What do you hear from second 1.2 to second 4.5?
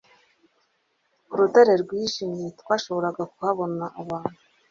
Ku rutare rwijimye twashoboraga kubona ahantu